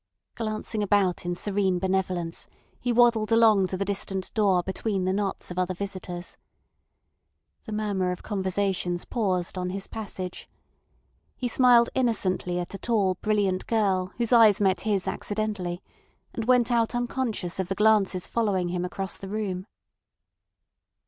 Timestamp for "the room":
19.17-19.67